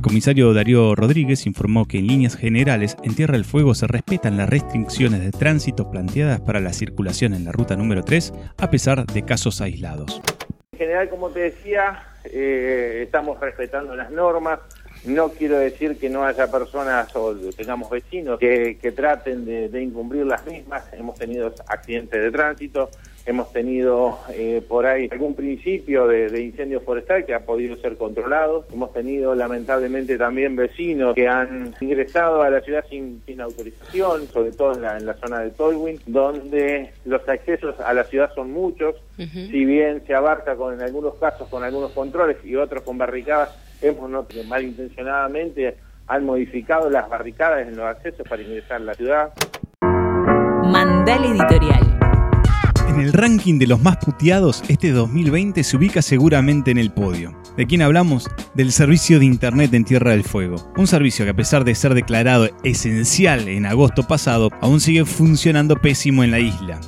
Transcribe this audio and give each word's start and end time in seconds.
El 0.00 0.04
comisario 0.04 0.54
Darío 0.54 0.94
Rodríguez 0.94 1.46
informó 1.46 1.86
que 1.86 1.98
en 1.98 2.06
líneas 2.06 2.34
generales 2.34 2.96
en 3.02 3.14
Tierra 3.14 3.34
del 3.34 3.44
Fuego 3.44 3.74
se 3.74 3.86
respetan 3.86 4.38
las 4.38 4.48
restricciones 4.48 5.20
de 5.20 5.30
tránsito 5.30 5.90
planteadas 5.90 6.40
para 6.40 6.58
la 6.58 6.72
circulación 6.72 7.34
en 7.34 7.44
la 7.44 7.52
ruta 7.52 7.76
número 7.76 8.02
3 8.02 8.32
a 8.56 8.70
pesar 8.70 9.04
de 9.04 9.26
casos 9.26 9.60
aislados. 9.60 10.22
En 10.72 10.78
general, 10.78 11.10
como 11.10 11.28
te 11.28 11.40
decía, 11.40 12.02
eh, 12.24 13.02
estamos 13.04 13.38
respetando 13.40 13.94
las 13.94 14.10
normas. 14.10 14.60
No 15.04 15.32
quiero 15.32 15.58
decir 15.58 15.98
que 15.98 16.08
no 16.08 16.24
haya 16.24 16.50
personas 16.50 17.14
o 17.14 17.34
tengamos 17.54 17.90
vecinos 17.90 18.38
que, 18.38 18.94
traten 18.96 19.44
de 19.44 19.82
incumplir 19.82 20.24
las 20.24 20.46
mismas. 20.46 20.82
Hemos 20.94 21.18
tenido 21.18 21.54
accidentes 21.68 22.22
de 22.22 22.30
tránsito, 22.30 22.88
hemos 23.30 23.52
tenido 23.52 24.18
eh, 24.32 24.62
por 24.66 24.86
ahí 24.86 25.08
algún 25.10 25.34
principio 25.34 26.06
de, 26.08 26.28
de, 26.28 26.42
incendio 26.42 26.80
forestal 26.80 27.24
que 27.24 27.32
ha 27.32 27.44
podido 27.46 27.76
ser 27.76 27.96
controlado. 27.96 28.66
Hemos 28.72 28.92
tenido 28.92 29.34
lamentablemente 29.34 30.18
también 30.18 30.56
vecinos 30.56 31.14
que 31.14 31.28
han 31.28 31.74
ingresado 31.80 32.42
a 32.42 32.50
la 32.50 32.60
ciudad 32.60 32.84
sin, 32.90 33.22
sin 33.24 33.40
autorización, 33.40 34.26
sobre 34.26 34.50
todo 34.50 34.74
en 34.74 34.82
la, 34.82 34.96
en 34.96 35.06
la, 35.06 35.14
zona 35.14 35.40
de 35.40 35.50
Tolwyn, 35.50 36.00
donde 36.06 36.92
los 37.04 37.26
accesos 37.28 37.78
a 37.80 37.94
la 37.94 38.04
ciudad 38.04 38.30
son 38.34 38.52
muchos. 38.52 38.96
Uh 39.16 39.22
-huh. 39.22 39.50
Si 39.50 39.64
bien 39.64 40.02
se 40.06 40.14
abarca 40.14 40.56
con 40.56 40.74
en 40.74 40.82
algunos 40.82 41.14
casos 41.14 41.48
con 41.48 41.62
algunos 41.62 41.92
controles 41.92 42.36
y 42.44 42.56
otros 42.56 42.82
con 42.82 42.98
barricadas, 42.98 43.50
hemos 43.80 44.10
notado 44.10 44.40
que 44.40 44.46
malintencionadamente 44.46 45.76
han 46.08 46.24
modificado 46.24 46.90
las 46.90 47.08
barricadas 47.08 47.66
en 47.68 47.76
los 47.76 47.86
accesos 47.86 48.26
para 48.28 48.42
ingresar 48.42 48.78
a 48.78 48.84
la 48.84 48.94
ciudad. 48.94 49.32
Mandal 50.64 51.24
Editorial. 51.24 51.89
El 53.00 53.14
ranking 53.14 53.58
de 53.58 53.66
los 53.66 53.80
más 53.80 53.96
puteados, 53.96 54.62
este 54.68 54.90
2020 54.90 55.64
se 55.64 55.76
ubica 55.78 56.02
seguramente 56.02 56.70
en 56.70 56.76
el 56.76 56.92
podio. 56.92 57.34
¿De 57.56 57.66
quién 57.66 57.80
hablamos? 57.80 58.28
Del 58.54 58.72
servicio 58.72 59.18
de 59.18 59.24
Internet 59.24 59.72
en 59.72 59.86
Tierra 59.86 60.10
del 60.10 60.22
Fuego. 60.22 60.70
Un 60.76 60.86
servicio 60.86 61.24
que 61.24 61.30
a 61.30 61.36
pesar 61.36 61.64
de 61.64 61.74
ser 61.74 61.94
declarado 61.94 62.50
esencial 62.62 63.48
en 63.48 63.64
agosto 63.64 64.02
pasado, 64.02 64.50
aún 64.60 64.80
sigue 64.80 65.06
funcionando 65.06 65.76
pésimo 65.76 66.24
en 66.24 66.30
la 66.30 66.40
isla. 66.40 66.78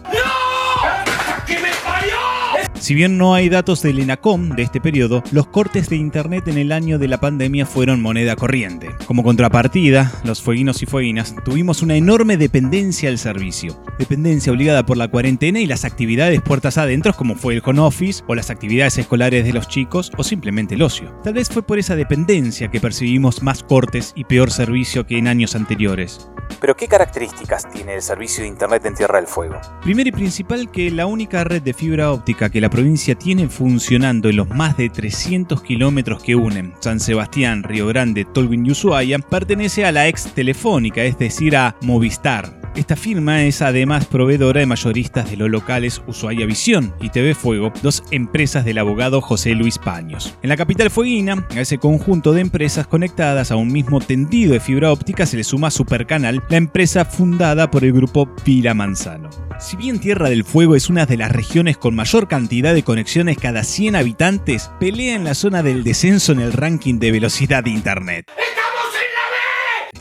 Si 2.82 2.96
bien 2.96 3.16
no 3.16 3.32
hay 3.32 3.48
datos 3.48 3.80
del 3.80 4.00
ENACOM 4.00 4.56
de 4.56 4.64
este 4.64 4.80
periodo, 4.80 5.22
los 5.30 5.46
cortes 5.46 5.88
de 5.88 5.94
internet 5.94 6.48
en 6.48 6.58
el 6.58 6.72
año 6.72 6.98
de 6.98 7.06
la 7.06 7.20
pandemia 7.20 7.64
fueron 7.64 8.02
moneda 8.02 8.34
corriente. 8.34 8.90
Como 9.06 9.22
contrapartida, 9.22 10.12
los 10.24 10.42
fueguinos 10.42 10.82
y 10.82 10.86
fueguinas 10.86 11.36
tuvimos 11.44 11.82
una 11.82 11.94
enorme 11.94 12.36
dependencia 12.36 13.08
al 13.08 13.18
servicio. 13.18 13.80
Dependencia 14.00 14.52
obligada 14.52 14.84
por 14.84 14.96
la 14.96 15.06
cuarentena 15.06 15.60
y 15.60 15.66
las 15.66 15.84
actividades 15.84 16.42
puertas 16.42 16.76
adentro 16.76 17.12
como 17.12 17.36
fue 17.36 17.54
el 17.54 17.62
home 17.64 17.78
office 17.78 18.24
o 18.26 18.34
las 18.34 18.50
actividades 18.50 18.98
escolares 18.98 19.44
de 19.44 19.52
los 19.52 19.68
chicos 19.68 20.10
o 20.16 20.24
simplemente 20.24 20.74
el 20.74 20.82
ocio. 20.82 21.16
Tal 21.22 21.34
vez 21.34 21.50
fue 21.50 21.62
por 21.62 21.78
esa 21.78 21.94
dependencia 21.94 22.68
que 22.68 22.80
percibimos 22.80 23.44
más 23.44 23.62
cortes 23.62 24.12
y 24.16 24.24
peor 24.24 24.50
servicio 24.50 25.06
que 25.06 25.18
en 25.18 25.28
años 25.28 25.54
anteriores. 25.54 26.31
Pero 26.62 26.76
¿qué 26.76 26.86
características 26.86 27.68
tiene 27.72 27.96
el 27.96 28.02
servicio 28.02 28.44
de 28.44 28.48
Internet 28.48 28.86
en 28.86 28.94
Tierra 28.94 29.16
del 29.18 29.26
Fuego? 29.26 29.60
Primero 29.82 30.10
y 30.10 30.12
principal 30.12 30.70
que 30.70 30.92
la 30.92 31.06
única 31.06 31.42
red 31.42 31.60
de 31.60 31.74
fibra 31.74 32.12
óptica 32.12 32.50
que 32.50 32.60
la 32.60 32.70
provincia 32.70 33.16
tiene 33.16 33.48
funcionando 33.48 34.28
en 34.28 34.36
los 34.36 34.48
más 34.48 34.76
de 34.76 34.88
300 34.88 35.60
kilómetros 35.60 36.22
que 36.22 36.36
unen 36.36 36.72
San 36.78 37.00
Sebastián, 37.00 37.64
Río 37.64 37.88
Grande, 37.88 38.24
Tolwyn 38.24 38.64
y 38.64 38.70
Ushuaia 38.70 39.18
pertenece 39.18 39.84
a 39.84 39.90
la 39.90 40.06
ex 40.06 40.32
Telefónica, 40.34 41.02
es 41.02 41.18
decir, 41.18 41.56
a 41.56 41.74
Movistar. 41.80 42.61
Esta 42.74 42.96
firma 42.96 43.42
es 43.44 43.60
además 43.60 44.06
proveedora 44.06 44.60
de 44.60 44.66
mayoristas 44.66 45.30
de 45.30 45.36
los 45.36 45.50
locales 45.50 46.00
Ushuaia 46.06 46.46
Visión 46.46 46.94
y 47.02 47.10
TV 47.10 47.34
Fuego, 47.34 47.70
dos 47.82 48.02
empresas 48.10 48.64
del 48.64 48.78
abogado 48.78 49.20
José 49.20 49.54
Luis 49.54 49.78
Paños. 49.78 50.34
En 50.42 50.48
la 50.48 50.56
capital 50.56 50.88
fueguina, 50.88 51.46
a 51.50 51.60
ese 51.60 51.76
conjunto 51.76 52.32
de 52.32 52.40
empresas 52.40 52.86
conectadas 52.86 53.50
a 53.50 53.56
un 53.56 53.70
mismo 53.70 54.00
tendido 54.00 54.54
de 54.54 54.60
fibra 54.60 54.90
óptica 54.90 55.26
se 55.26 55.36
le 55.36 55.44
suma 55.44 55.70
Supercanal, 55.70 56.42
la 56.48 56.56
empresa 56.56 57.04
fundada 57.04 57.70
por 57.70 57.84
el 57.84 57.92
grupo 57.92 58.34
Pila 58.36 58.72
Manzano. 58.72 59.28
Si 59.60 59.76
bien 59.76 59.98
Tierra 59.98 60.30
del 60.30 60.44
Fuego 60.44 60.74
es 60.74 60.88
una 60.88 61.04
de 61.04 61.18
las 61.18 61.30
regiones 61.30 61.76
con 61.76 61.94
mayor 61.94 62.26
cantidad 62.26 62.72
de 62.72 62.82
conexiones 62.82 63.36
cada 63.36 63.64
100 63.64 63.96
habitantes, 63.96 64.70
pelea 64.80 65.14
en 65.14 65.24
la 65.24 65.34
zona 65.34 65.62
del 65.62 65.84
descenso 65.84 66.32
en 66.32 66.40
el 66.40 66.54
ranking 66.54 66.98
de 66.98 67.12
velocidad 67.12 67.64
de 67.64 67.70
Internet. 67.70 68.30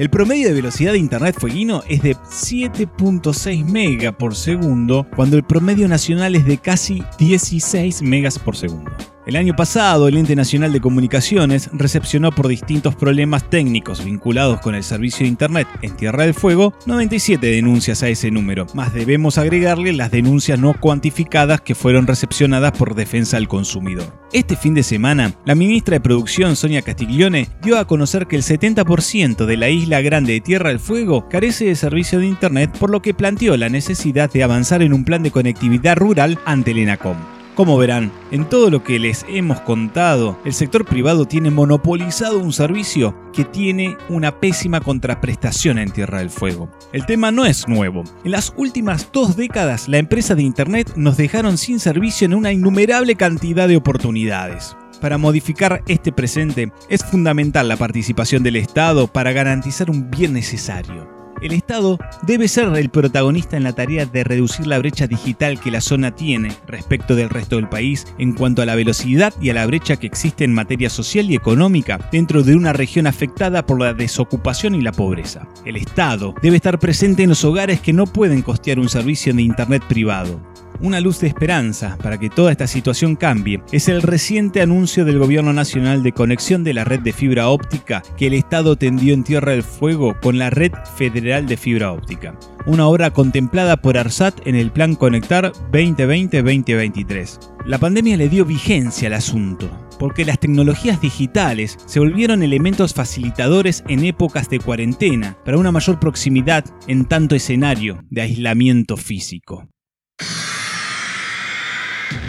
El 0.02 0.10
promedio 0.10 0.48
de 0.48 0.56
velocidad 0.56 0.94
de 0.94 0.98
internet 0.98 1.36
fueguino 1.40 1.84
es 1.88 2.02
de 2.02 2.16
7.6 2.16 3.64
megas 3.66 4.16
por 4.16 4.34
segundo, 4.34 5.06
cuando 5.16 5.38
el 5.38 5.44
promedio 5.44 5.88
nacional 5.88 6.34
es 6.34 6.44
de 6.44 6.58
casi 6.58 7.04
16 7.20 8.02
megas 8.02 8.40
por 8.40 8.56
segundo. 8.56 8.92
El 9.28 9.36
año 9.36 9.56
pasado, 9.56 10.08
el 10.08 10.18
Ente 10.18 10.36
Nacional 10.36 10.74
de 10.74 10.82
Comunicaciones 10.82 11.70
recepcionó 11.74 12.32
por 12.32 12.48
distintos 12.48 12.96
problemas 12.96 13.48
técnicos 13.52 14.04
vinculados 14.04 14.60
con 14.62 14.74
el 14.74 14.84
servicio 14.84 15.26
de 15.26 15.30
Internet 15.30 15.68
en 15.84 15.96
Tierra 15.96 16.24
del 16.24 16.34
Fuego 16.34 16.74
97 16.88 17.46
denuncias 17.46 18.02
a 18.02 18.10
ese 18.10 18.32
número, 18.32 18.66
más 18.74 18.96
debemos 18.96 19.38
agregarle 19.38 19.94
las 19.94 20.10
denuncias 20.10 20.58
no 20.58 20.74
cuantificadas 20.74 21.62
que 21.62 21.76
fueron 21.76 22.08
recepcionadas 22.08 22.72
por 22.72 22.96
Defensa 22.96 23.38
al 23.38 23.48
Consumidor. 23.48 24.12
Este 24.34 24.56
fin 24.56 24.74
de 24.74 24.82
semana, 24.82 25.36
la 25.46 25.54
ministra 25.54 25.94
de 25.94 26.02
Producción, 26.02 26.56
Sonia 26.56 26.82
Castiglione, 26.82 27.48
dio 27.62 27.78
a 27.78 27.86
conocer 27.86 28.26
que 28.26 28.38
el 28.38 28.44
70% 28.44 29.46
de 29.46 29.58
la 29.58 29.70
isla 29.70 30.02
grande 30.02 30.34
de 30.34 30.42
Tierra 30.42 30.70
del 30.70 30.80
Fuego 30.80 31.30
carece 31.30 31.66
de 31.66 31.76
servicio 31.76 32.18
de 32.18 32.26
Internet, 32.26 32.76
por 32.80 32.90
lo 32.90 33.04
que 33.04 33.14
planteó 33.14 33.56
la 33.56 33.70
necesidad 33.70 34.32
de 34.32 34.42
avanzar 34.42 34.82
en 34.82 34.94
un 34.94 35.06
plan 35.06 35.22
de 35.22 35.30
conectividad 35.30 35.96
rural 35.96 36.40
ante 36.46 36.72
el 36.72 36.80
ENACOM. 36.80 37.41
Como 37.56 37.78
verán, 37.78 38.12
en 38.32 38.48
todo 38.48 38.70
lo 38.70 38.82
que 38.82 38.98
les 38.98 39.26
hemos 39.28 39.60
contado, 39.60 40.40
el 40.46 40.54
sector 40.54 40.86
privado 40.86 41.26
tiene 41.26 41.52
monopolizado 41.52 42.40
un 42.40 42.54
servicio 42.54 43.14
que 43.34 43.44
tiene 43.44 43.98
una 44.08 44.40
pésima 44.40 44.80
contraprestación 44.80 45.78
en 45.78 45.92
Tierra 45.92 46.20
del 46.20 46.30
Fuego. 46.30 46.72
El 46.94 47.06
tema 47.06 47.30
no 47.32 47.46
es 47.46 47.68
nuevo. 47.68 48.04
En 48.24 48.32
las 48.32 48.54
últimas 48.56 49.12
dos 49.12 49.36
décadas, 49.36 49.90
la 49.90 49.98
empresa 49.98 50.34
de 50.34 50.44
Internet 50.44 50.94
nos 50.96 51.18
dejaron 51.18 51.58
sin 51.58 51.82
servicio 51.82 52.26
en 52.26 52.36
una 52.36 52.54
innumerable 52.54 53.16
cantidad 53.16 53.68
de 53.68 53.78
oportunidades. 53.78 54.78
Para 55.02 55.18
modificar 55.18 55.84
este 55.88 56.14
presente 56.14 56.72
es 56.88 57.04
fundamental 57.04 57.68
la 57.68 57.76
participación 57.76 58.44
del 58.44 58.56
Estado 58.56 59.08
para 59.08 59.34
garantizar 59.34 59.90
un 59.90 60.10
bien 60.10 60.32
necesario. 60.32 61.21
El 61.42 61.54
Estado 61.54 61.98
debe 62.22 62.48
ser 62.48 62.68
el 62.76 62.90
protagonista 62.90 63.58
en 63.58 63.64
la 63.64 63.74
tarea 63.74 64.06
de 64.06 64.24
reducir 64.24 64.68
la 64.68 64.78
brecha 64.78 65.08
digital 65.08 65.60
que 65.60 65.72
la 65.72 65.82
zona 65.82 66.12
tiene 66.12 66.52
respecto 66.68 67.16
del 67.16 67.30
resto 67.30 67.56
del 67.56 67.68
país 67.68 68.06
en 68.20 68.34
cuanto 68.34 68.62
a 68.62 68.66
la 68.68 68.76
velocidad 68.76 69.34
y 69.42 69.50
a 69.50 69.56
la 69.56 69.66
brecha 69.66 69.98
que 69.98 70.06
existe 70.06 70.44
en 70.44 70.54
materia 70.54 70.92
social 70.92 71.32
y 71.32 71.36
económica 71.36 71.98
dentro 72.12 72.44
de 72.44 72.56
una 72.56 72.74
región 72.74 73.08
afectada 73.08 73.66
por 73.66 73.80
la 73.80 73.96
desocupación 73.96 74.76
y 74.76 74.82
la 74.82 74.92
pobreza. 74.92 75.48
El 75.66 75.78
Estado 75.78 76.36
debe 76.44 76.58
estar 76.58 76.78
presente 76.78 77.24
en 77.24 77.30
los 77.30 77.44
hogares 77.44 77.82
que 77.82 77.92
no 77.92 78.06
pueden 78.06 78.44
costear 78.44 78.78
un 78.78 78.90
servicio 78.90 79.34
de 79.34 79.42
Internet 79.42 79.84
privado. 79.88 80.40
Una 80.84 81.00
luz 81.00 81.20
de 81.20 81.28
esperanza 81.28 81.96
para 82.02 82.18
que 82.18 82.32
toda 82.32 82.52
esta 82.52 82.66
situación 82.66 83.16
cambie 83.16 83.62
es 83.72 83.88
el 83.88 84.02
reciente 84.02 84.64
anuncio 84.64 85.06
del 85.06 85.20
Gobierno 85.20 85.54
Nacional 85.54 86.02
de 86.02 86.12
conexión 86.12 86.64
de 86.64 86.74
la 86.74 86.84
red 86.84 87.02
de 87.02 87.14
fibra 87.14 87.50
óptica 87.50 88.02
que 88.18 88.26
el 88.26 88.34
Estado 88.34 88.76
tendió 88.76 89.14
en 89.14 89.24
Tierra 89.24 89.52
del 89.52 89.62
Fuego 89.62 90.16
con 90.20 90.40
la 90.40 90.50
Red 90.50 90.72
Federal 90.96 91.46
de 91.46 91.56
Fibra 91.56 91.92
Óptica, 91.92 92.36
una 92.66 92.88
obra 92.88 93.12
contemplada 93.12 93.78
por 93.78 93.96
ARSAT 93.96 94.48
en 94.48 94.56
el 94.56 94.72
Plan 94.72 94.96
Conectar 94.96 95.52
2020-2023. 95.72 97.38
La 97.68 97.78
pandemia 97.78 98.18
le 98.18 98.28
dio 98.28 98.44
vigencia 98.44 99.08
al 99.08 99.14
asunto, 99.14 99.70
porque 100.00 100.26
las 100.26 100.40
tecnologías 100.40 101.00
digitales 101.00 101.78
se 101.86 102.00
volvieron 102.00 102.42
elementos 102.42 102.96
facilitadores 102.96 103.84
en 103.88 104.04
épocas 104.04 104.50
de 104.50 104.58
cuarentena 104.58 105.38
para 105.46 105.60
una 105.60 105.72
mayor 105.72 106.00
proximidad 106.00 106.66
en 106.88 107.06
tanto 107.06 107.36
escenario 107.36 108.04
de 108.10 108.24
aislamiento 108.24 108.98
físico. 108.98 109.68